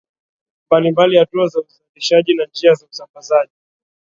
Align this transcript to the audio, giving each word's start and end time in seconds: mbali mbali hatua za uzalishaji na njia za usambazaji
mbali 0.67 0.91
mbali 0.91 1.17
hatua 1.17 1.47
za 1.47 1.59
uzalishaji 1.61 2.33
na 2.35 2.45
njia 2.45 2.73
za 2.73 2.85
usambazaji 2.91 3.51